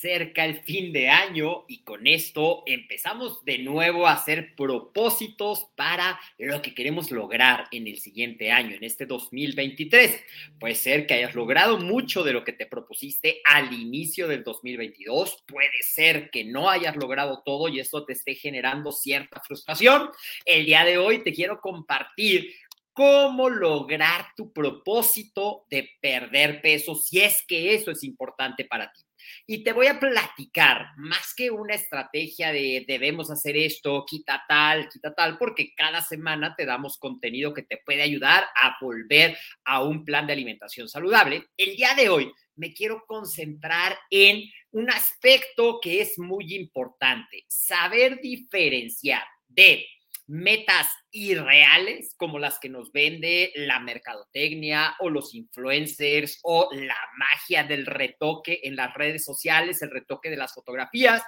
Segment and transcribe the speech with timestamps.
[0.00, 6.18] acerca el fin de año y con esto empezamos de nuevo a hacer propósitos para
[6.38, 10.24] lo que queremos lograr en el siguiente año, en este 2023.
[10.58, 15.44] Puede ser que hayas logrado mucho de lo que te propusiste al inicio del 2022,
[15.46, 20.08] puede ser que no hayas logrado todo y esto te esté generando cierta frustración.
[20.46, 22.54] El día de hoy te quiero compartir
[22.94, 29.02] cómo lograr tu propósito de perder peso si es que eso es importante para ti.
[29.46, 34.88] Y te voy a platicar, más que una estrategia de debemos hacer esto, quita tal,
[34.88, 39.82] quita tal, porque cada semana te damos contenido que te puede ayudar a volver a
[39.82, 41.46] un plan de alimentación saludable.
[41.56, 48.20] El día de hoy me quiero concentrar en un aspecto que es muy importante, saber
[48.20, 49.86] diferenciar de
[50.26, 57.64] metas irreales como las que nos vende la mercadotecnia o los influencers o la magia
[57.64, 61.22] del retoque en las redes sociales, el retoque de las fotografías,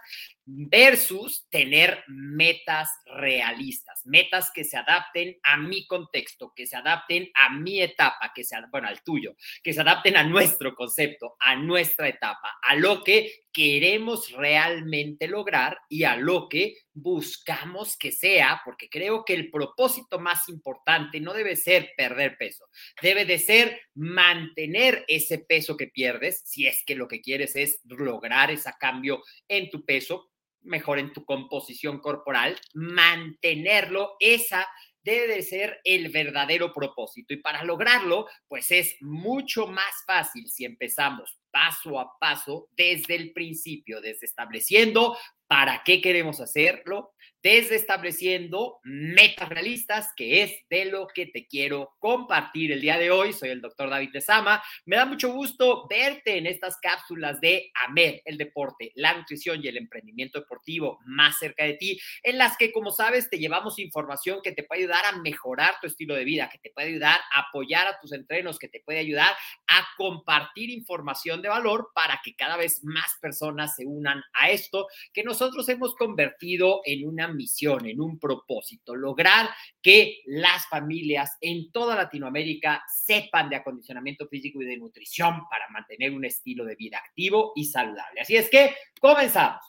[0.45, 7.51] versus tener metas realistas, metas que se adapten a mi contexto, que se adapten a
[7.51, 12.09] mi etapa, que se, bueno, al tuyo, que se adapten a nuestro concepto, a nuestra
[12.09, 18.89] etapa, a lo que queremos realmente lograr y a lo que buscamos que sea, porque
[18.89, 19.72] creo que el propósito
[20.19, 22.67] más importante no debe ser perder peso,
[23.01, 27.81] debe de ser mantener ese peso que pierdes, si es que lo que quieres es
[27.85, 30.31] lograr ese cambio en tu peso,
[30.63, 34.67] mejor en tu composición corporal, mantenerlo, esa
[35.03, 37.35] debe de ser el verdadero propósito.
[37.35, 43.33] Y para lograrlo, pues es mucho más fácil si empezamos paso a paso desde el
[43.33, 45.17] principio, desde estableciendo
[45.47, 51.95] para qué queremos hacerlo, desde estableciendo metas realistas, que es de lo que te quiero
[51.99, 53.33] compartir el día de hoy.
[53.33, 54.63] Soy el doctor David Tezama.
[54.85, 59.69] Me da mucho gusto verte en estas cápsulas de AMED, el deporte, la nutrición y
[59.69, 64.41] el emprendimiento deportivo más cerca de ti, en las que, como sabes, te llevamos información
[64.43, 67.49] que te puede ayudar a mejorar tu estilo de vida, que te puede ayudar a
[67.49, 69.35] apoyar a tus entrenos, que te puede ayudar
[69.67, 74.87] a compartir información de valor para que cada vez más personas se unan a esto
[75.13, 79.49] que nosotros hemos convertido en una misión, en un propósito, lograr
[79.81, 86.13] que las familias en toda Latinoamérica sepan de acondicionamiento físico y de nutrición para mantener
[86.13, 88.21] un estilo de vida activo y saludable.
[88.21, 89.63] Así es que comenzamos.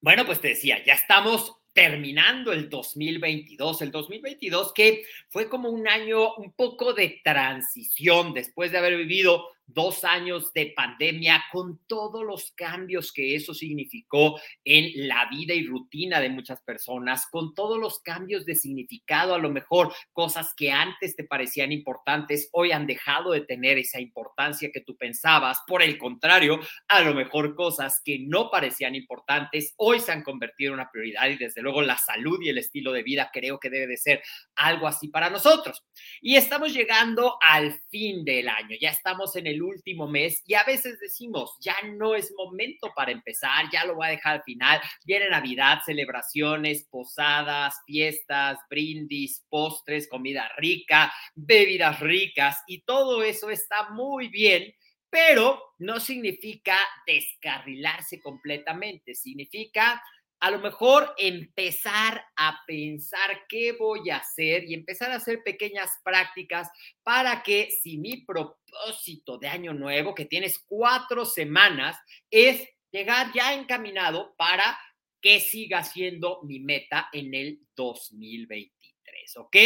[0.00, 5.86] Bueno, pues te decía, ya estamos terminando el 2022, el 2022 que fue como un
[5.86, 12.24] año un poco de transición después de haber vivido dos años de pandemia con todos
[12.24, 17.78] los cambios que eso significó en la vida y rutina de muchas personas, con todos
[17.78, 22.86] los cambios de significado, a lo mejor cosas que antes te parecían importantes, hoy han
[22.86, 25.60] dejado de tener esa importancia que tú pensabas.
[25.66, 30.70] Por el contrario, a lo mejor cosas que no parecían importantes, hoy se han convertido
[30.70, 33.70] en una prioridad y desde luego la salud y el estilo de vida creo que
[33.70, 34.22] debe de ser
[34.54, 35.84] algo así para nosotros.
[36.22, 40.64] Y estamos llegando al fin del año, ya estamos en el último mes y a
[40.64, 44.80] veces decimos, ya no es momento para empezar, ya lo voy a dejar al final.
[45.04, 53.90] Viene Navidad, celebraciones, posadas, fiestas, brindis, postres, comida rica, bebidas ricas y todo eso está
[53.90, 54.74] muy bien
[55.10, 56.76] pero no significa
[57.06, 60.02] descarrilarse completamente, significa
[60.40, 65.90] a lo mejor empezar a pensar qué voy a hacer y empezar a hacer pequeñas
[66.04, 66.68] prácticas
[67.02, 71.96] para que si mi propósito de año nuevo, que tienes cuatro semanas,
[72.30, 74.78] es llegar ya encaminado para
[75.20, 79.56] que siga siendo mi meta en el 2023, ¿ok?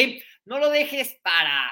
[0.47, 1.71] No lo dejes para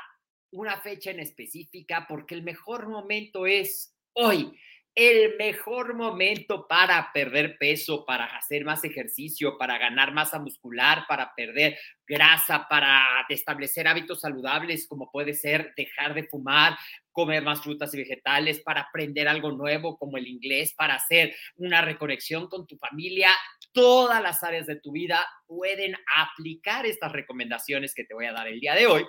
[0.52, 4.52] una fecha en específica porque el mejor momento es hoy
[4.94, 11.32] el mejor momento para perder peso, para hacer más ejercicio, para ganar masa muscular, para
[11.34, 16.76] perder grasa, para establecer hábitos saludables como puede ser dejar de fumar,
[17.12, 21.82] comer más frutas y vegetales, para aprender algo nuevo como el inglés, para hacer una
[21.82, 23.31] reconexión con tu familia.
[23.72, 28.48] Todas las áreas de tu vida pueden aplicar estas recomendaciones que te voy a dar
[28.48, 29.04] el día de hoy.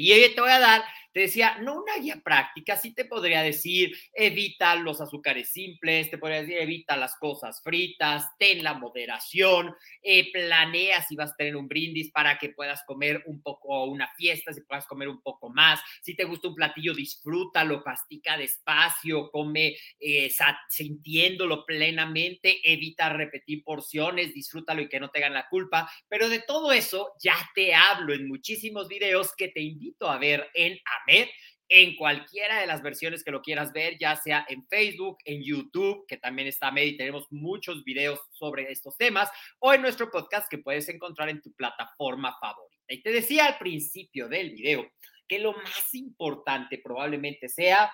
[0.00, 0.84] Y te voy a dar
[1.22, 6.42] decía, no una guía práctica, sí te podría decir, evita los azúcares simples, te podría
[6.42, 11.68] decir, evita las cosas fritas, ten la moderación, eh, planea si vas a tener un
[11.68, 15.80] brindis para que puedas comer un poco, una fiesta, si puedas comer un poco más,
[16.02, 20.30] si te gusta un platillo, disfrútalo, pastica despacio, come eh,
[20.68, 26.40] sintiéndolo plenamente, evita repetir porciones, disfrútalo y que no te hagan la culpa, pero de
[26.40, 31.30] todo eso ya te hablo en muchísimos videos que te invito a ver en ver
[31.68, 36.06] en cualquiera de las versiones que lo quieras ver, ya sea en Facebook, en YouTube,
[36.06, 40.48] que también está Med y tenemos muchos videos sobre estos temas, o en nuestro podcast
[40.48, 42.84] que puedes encontrar en tu plataforma favorita.
[42.88, 44.90] Y te decía al principio del video
[45.28, 47.92] que lo más importante probablemente sea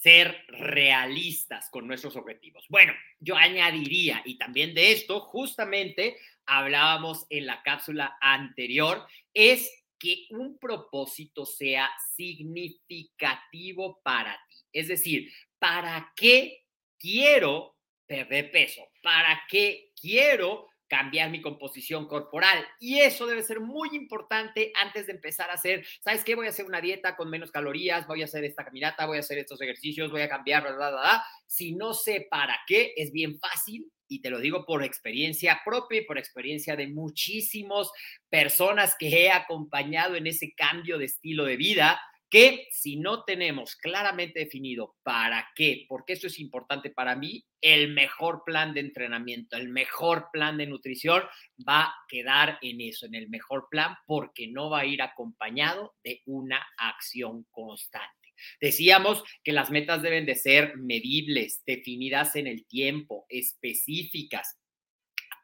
[0.00, 2.64] ser realistas con nuestros objetivos.
[2.68, 6.16] Bueno, yo añadiría, y también de esto justamente
[6.46, 14.56] hablábamos en la cápsula anterior, es que un propósito sea significativo para ti.
[14.72, 16.64] Es decir, ¿para qué
[16.98, 18.82] quiero perder peso?
[19.02, 22.64] ¿Para qué quiero cambiar mi composición corporal?
[22.80, 26.34] Y eso debe ser muy importante antes de empezar a hacer, ¿sabes qué?
[26.34, 29.20] Voy a hacer una dieta con menos calorías, voy a hacer esta caminata, voy a
[29.20, 31.24] hacer estos ejercicios, voy a cambiar, bla, bla, bla.
[31.46, 36.00] Si no sé para qué, es bien fácil y te lo digo por experiencia propia
[36.00, 37.90] y por experiencia de muchísimas
[38.28, 42.00] personas que he acompañado en ese cambio de estilo de vida,
[42.30, 47.92] que si no tenemos claramente definido para qué, porque eso es importante para mí, el
[47.92, 51.22] mejor plan de entrenamiento, el mejor plan de nutrición
[51.66, 55.94] va a quedar en eso, en el mejor plan, porque no va a ir acompañado
[56.04, 58.18] de una acción constante.
[58.60, 64.56] Decíamos que las metas deben de ser medibles, definidas en el tiempo, específicas,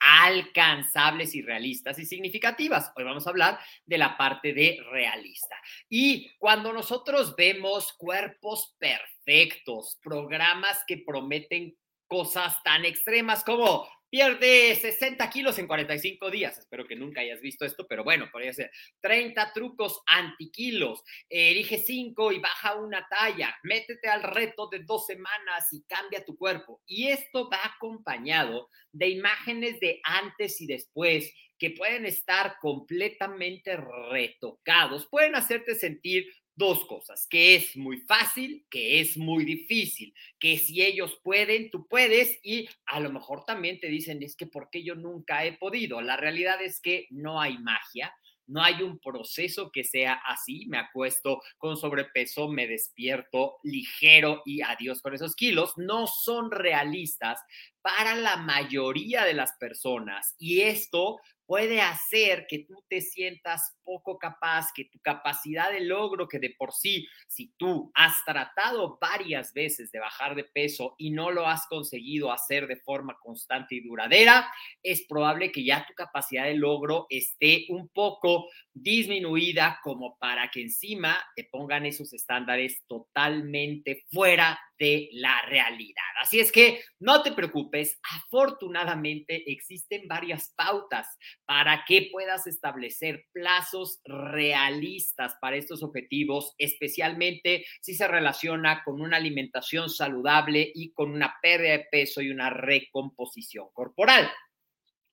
[0.05, 2.93] alcanzables y realistas y significativas.
[2.95, 5.57] Hoy vamos a hablar de la parte de realista.
[5.89, 11.75] Y cuando nosotros vemos cuerpos perfectos, programas que prometen
[12.07, 16.57] cosas tan extremas como pierde 60 kilos en 45 días.
[16.57, 21.03] Espero que nunca hayas visto esto, pero bueno, podría ser 30 trucos antiquilos.
[21.29, 23.59] Elige 5 y baja una talla.
[23.65, 26.81] Métete al reto de dos semanas y cambia tu cuerpo.
[26.87, 33.77] Y esto va acompañado de imágenes de antes y después que pueden estar completamente
[34.13, 35.09] retocados.
[35.09, 40.83] Pueden hacerte sentir dos cosas, que es muy fácil, que es muy difícil, que si
[40.83, 44.83] ellos pueden, tú puedes y a lo mejor también te dicen, es que ¿por qué
[44.83, 46.01] yo nunca he podido?
[46.01, 48.15] La realidad es que no hay magia,
[48.47, 54.63] no hay un proceso que sea así, me acuesto con sobrepeso, me despierto ligero y
[54.63, 57.41] adiós con esos kilos, no son realistas
[57.85, 64.19] para la mayoría de las personas y esto puede hacer que tú te sientas poco
[64.19, 69.53] capaz, que tu capacidad de logro, que de por sí, si tú has tratado varias
[69.53, 73.81] veces de bajar de peso y no lo has conseguido hacer de forma constante y
[73.83, 74.51] duradera,
[74.83, 80.61] es probable que ya tu capacidad de logro esté un poco disminuida como para que
[80.61, 86.03] encima te pongan esos estándares totalmente fuera de la realidad.
[86.21, 91.07] Así es que no te preocupes, afortunadamente existen varias pautas
[91.45, 99.19] para que puedas establecer plazos realistas para estos objetivos, especialmente si se relaciona con una
[99.19, 104.29] alimentación saludable y con una pérdida de peso y una recomposición corporal.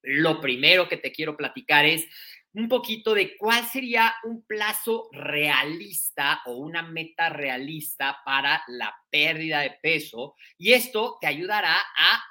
[0.03, 2.07] Lo primero que te quiero platicar es
[2.53, 9.61] un poquito de cuál sería un plazo realista o una meta realista para la pérdida
[9.61, 12.23] de peso y esto te ayudará a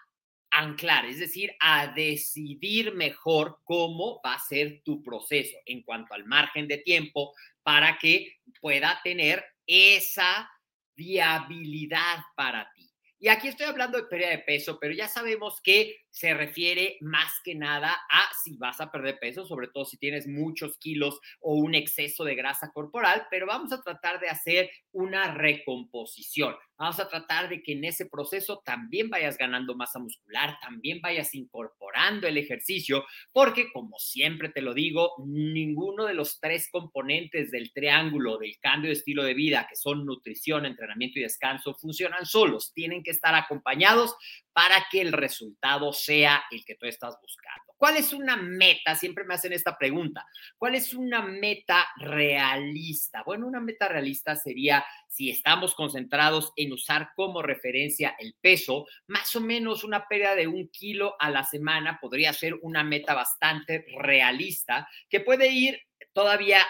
[0.51, 6.27] anclar, es decir, a decidir mejor cómo va a ser tu proceso en cuanto al
[6.27, 10.51] margen de tiempo para que pueda tener esa
[10.97, 12.91] viabilidad para ti.
[13.21, 17.33] Y aquí estoy hablando de pérdida de peso, pero ya sabemos que se refiere más
[17.45, 21.55] que nada a si vas a perder peso, sobre todo si tienes muchos kilos o
[21.55, 26.57] un exceso de grasa corporal, pero vamos a tratar de hacer una recomposición.
[26.77, 31.35] Vamos a tratar de que en ese proceso también vayas ganando masa muscular, también vayas
[31.35, 37.73] incorporando el ejercicio, porque como siempre te lo digo, ninguno de los tres componentes del
[37.73, 42.73] triángulo del cambio de estilo de vida, que son nutrición, entrenamiento y descanso, funcionan solos.
[42.73, 44.17] Tienen que estar acompañados
[44.53, 47.73] para que el resultado sea el que tú estás buscando.
[47.77, 48.95] ¿Cuál es una meta?
[48.95, 50.27] Siempre me hacen esta pregunta.
[50.59, 53.23] ¿Cuál es una meta realista?
[53.25, 59.35] Bueno, una meta realista sería si estamos concentrados en usar como referencia el peso, más
[59.35, 63.87] o menos una pérdida de un kilo a la semana podría ser una meta bastante
[63.99, 65.81] realista que puede ir
[66.13, 66.63] todavía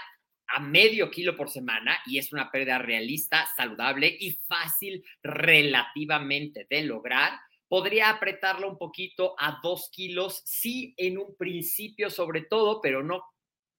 [0.47, 6.83] a medio kilo por semana y es una pérdida realista, saludable y fácil relativamente de
[6.83, 7.33] lograr
[7.71, 13.23] podría apretarlo un poquito a dos kilos, sí, en un principio sobre todo, pero no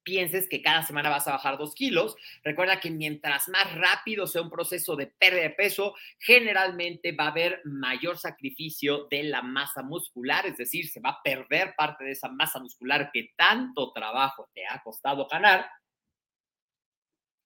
[0.03, 2.15] pienses que cada semana vas a bajar dos kilos.
[2.41, 7.31] Recuerda que mientras más rápido sea un proceso de pérdida de peso, generalmente va a
[7.31, 12.11] haber mayor sacrificio de la masa muscular, es decir, se va a perder parte de
[12.11, 15.69] esa masa muscular que tanto trabajo te ha costado ganar.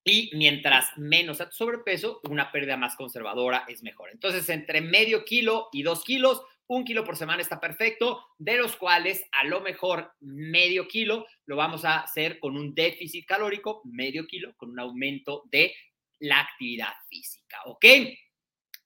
[0.08, 4.12] Y mientras menos sobrepeso, una pérdida más conservadora es mejor.
[4.12, 8.76] Entonces, entre medio kilo y dos kilos, un kilo por semana está perfecto, de los
[8.76, 14.28] cuales a lo mejor medio kilo lo vamos a hacer con un déficit calórico, medio
[14.28, 15.74] kilo con un aumento de
[16.20, 17.86] la actividad física, ¿ok?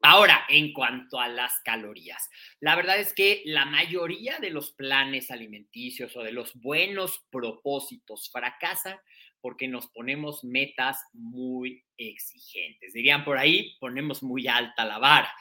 [0.02, 2.30] Ahora, en cuanto a las calorías,
[2.62, 8.30] la verdad es que la mayoría de los planes alimenticios o de los buenos propósitos
[8.32, 8.98] fracasan
[9.42, 12.94] porque nos ponemos metas muy exigentes.
[12.94, 15.34] Dirían por ahí, ponemos muy alta la vara.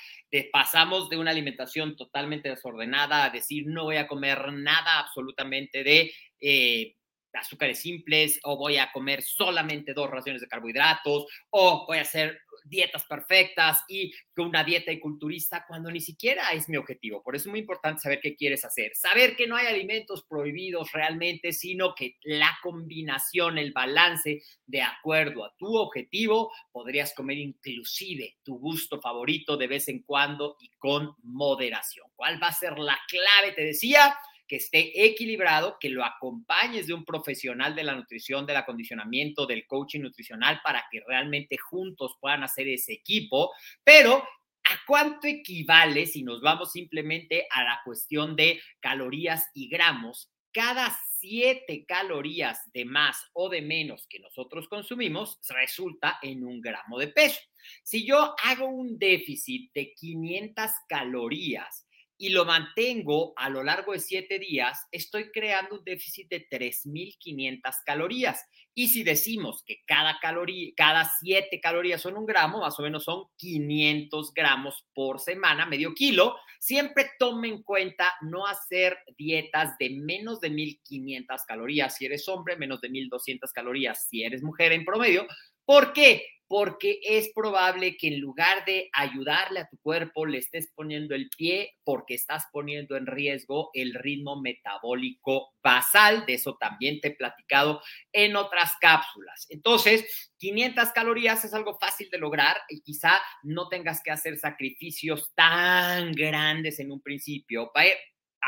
[0.52, 6.11] pasamos de una alimentación totalmente desordenada a decir no voy a comer nada absolutamente de
[6.40, 6.98] eh,
[7.38, 12.40] azúcares simples o voy a comer solamente dos raciones de carbohidratos o voy a hacer
[12.64, 17.23] dietas perfectas y una dieta y culturista cuando ni siquiera es mi objetivo.
[17.23, 18.92] Por eso es muy importante saber qué quieres hacer.
[18.95, 25.45] Saber que no hay alimentos prohibidos realmente, sino que la combinación, el balance de acuerdo
[25.45, 31.14] a tu objetivo, podrías comer inclusive tu gusto favorito de vez en cuando y con
[31.23, 32.07] moderación.
[32.14, 33.52] ¿Cuál va a ser la clave?
[33.54, 34.16] Te decía
[34.49, 39.67] que esté equilibrado, que lo acompañes de un profesional de la nutrición, del acondicionamiento, del
[39.67, 43.52] coaching nutricional para que realmente juntos puedan hacer ese equipo,
[43.85, 44.25] pero
[44.71, 50.31] ¿A cuánto equivale si nos vamos simplemente a la cuestión de calorías y gramos?
[50.52, 56.99] Cada siete calorías de más o de menos que nosotros consumimos resulta en un gramo
[56.99, 57.40] de peso.
[57.83, 61.88] Si yo hago un déficit de 500 calorías
[62.19, 67.61] y lo mantengo a lo largo de siete días, estoy creando un déficit de 3.500
[67.87, 68.45] calorías.
[68.75, 73.05] Y si decimos que cada caloría, cada siete calorías son un gramo, más o menos
[73.05, 79.91] son 500 gramos por semana, medio kilo, siempre tome en cuenta no hacer dietas de
[79.91, 84.85] menos de 1.500 calorías si eres hombre, menos de 1.200 calorías si eres mujer en
[84.85, 85.27] promedio.
[85.69, 86.25] ¿Por qué?
[86.49, 91.29] porque es probable que en lugar de ayudarle a tu cuerpo, le estés poniendo el
[91.29, 96.25] pie porque estás poniendo en riesgo el ritmo metabólico basal.
[96.25, 97.83] De eso también te he platicado
[98.13, 99.47] en otras cápsulas.
[99.51, 105.31] Entonces, 500 calorías es algo fácil de lograr y quizá no tengas que hacer sacrificios
[105.35, 107.71] tan grandes en un principio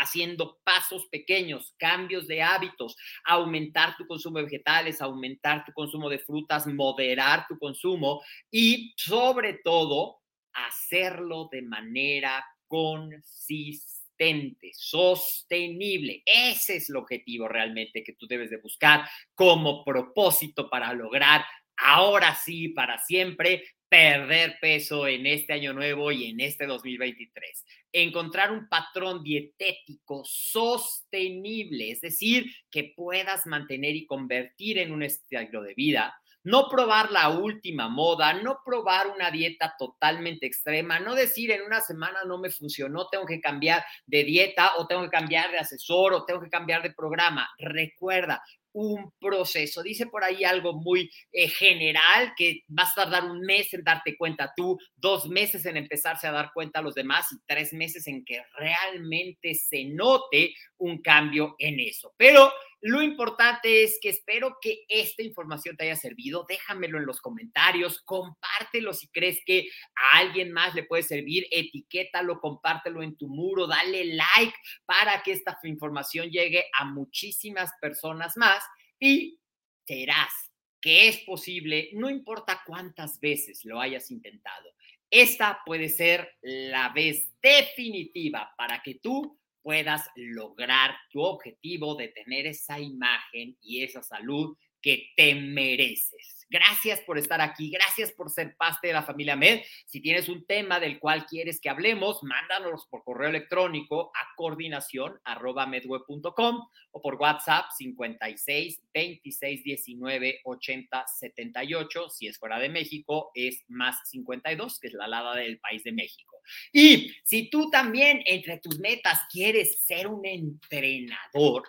[0.00, 6.18] haciendo pasos pequeños, cambios de hábitos, aumentar tu consumo de vegetales, aumentar tu consumo de
[6.18, 10.20] frutas, moderar tu consumo y sobre todo
[10.52, 16.22] hacerlo de manera consistente, sostenible.
[16.24, 21.44] Ese es el objetivo realmente que tú debes de buscar como propósito para lograr
[21.80, 27.64] ahora sí, para siempre, perder peso en este año nuevo y en este 2023.
[27.92, 35.62] Encontrar un patrón dietético sostenible, es decir, que puedas mantener y convertir en un estilo
[35.62, 41.50] de vida no probar la última moda, no probar una dieta totalmente extrema, no decir
[41.50, 45.50] en una semana no me funcionó, tengo que cambiar de dieta o tengo que cambiar
[45.50, 47.48] de asesor o tengo que cambiar de programa.
[47.58, 49.82] Recuerda, un proceso.
[49.82, 54.16] Dice por ahí algo muy eh, general, que vas a tardar un mes en darte
[54.16, 58.06] cuenta tú, dos meses en empezarse a dar cuenta a los demás y tres meses
[58.06, 62.14] en que realmente se note un cambio en eso.
[62.16, 66.46] Pero lo importante es que espero que esta información te haya servido.
[66.48, 72.40] Déjamelo en los comentarios, compártelo si crees que a alguien más le puede servir, etiquétalo,
[72.40, 74.56] compártelo en tu muro, dale like
[74.86, 78.62] para que esta información llegue a muchísimas personas más
[78.98, 79.38] y
[79.86, 80.32] serás
[80.80, 84.72] que es posible, no importa cuántas veces lo hayas intentado.
[85.10, 92.46] Esta puede ser la vez definitiva para que tú puedas lograr tu objetivo de tener
[92.46, 96.46] esa imagen y esa salud que te mereces.
[96.48, 99.62] Gracias por estar aquí, gracias por ser parte de la familia Med.
[99.86, 105.20] Si tienes un tema del cual quieres que hablemos, mándanos por correo electrónico a coordinación
[105.68, 112.10] medweb.com o por WhatsApp 56 26 19 80 78.
[112.10, 115.92] Si es fuera de México, es más 52, que es la alada del país de
[115.92, 116.36] México.
[116.72, 121.64] Y si tú también entre tus metas quieres ser un entrenador,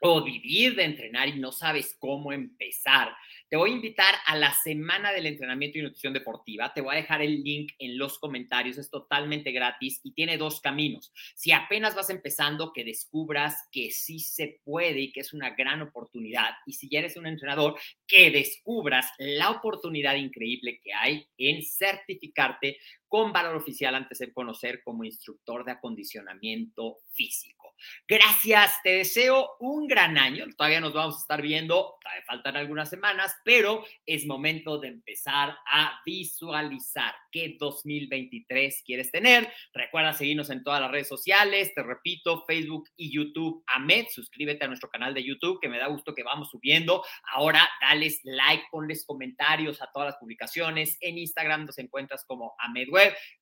[0.00, 3.14] o vivir de entrenar y no sabes cómo empezar,
[3.50, 6.72] te voy a invitar a la semana del entrenamiento y nutrición deportiva.
[6.72, 8.78] Te voy a dejar el link en los comentarios.
[8.78, 11.12] Es totalmente gratis y tiene dos caminos.
[11.34, 15.82] Si apenas vas empezando, que descubras que sí se puede y que es una gran
[15.82, 16.50] oportunidad.
[16.64, 17.74] Y si ya eres un entrenador,
[18.06, 22.78] que descubras la oportunidad increíble que hay en certificarte
[23.08, 27.59] con valor oficial antes de conocer como instructor de acondicionamiento físico.
[28.06, 30.46] Gracias, te deseo un gran año.
[30.56, 35.56] Todavía nos vamos a estar viendo, todavía faltan algunas semanas, pero es momento de empezar
[35.66, 39.50] a visualizar qué 2023 quieres tener.
[39.72, 44.08] Recuerda seguirnos en todas las redes sociales, te repito, Facebook y YouTube, AMED.
[44.10, 47.04] Suscríbete a nuestro canal de YouTube, que me da gusto que vamos subiendo.
[47.32, 50.98] Ahora, dales like, ponles comentarios a todas las publicaciones.
[51.00, 52.90] En Instagram nos encuentras como AMED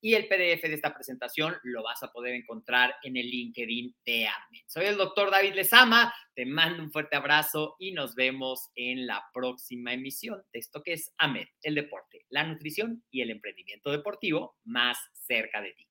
[0.01, 4.28] y el PDF de esta presentación lo vas a poder encontrar en el LinkedIn de
[4.67, 9.25] Soy el doctor David Lezama, te mando un fuerte abrazo y nos vemos en la
[9.33, 14.57] próxima emisión de esto que es AMED, el deporte, la nutrición y el emprendimiento deportivo
[14.65, 15.88] más cerca de ti.